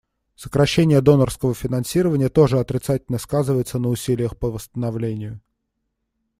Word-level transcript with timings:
Сокращение 0.33 0.99
донорского 0.99 1.53
финансирования 1.53 2.29
тоже 2.29 2.57
отрицательно 2.59 3.19
сказывается 3.19 3.77
на 3.77 3.89
усилиях 3.89 4.35
по 4.35 4.49
восстановлению. 4.49 5.39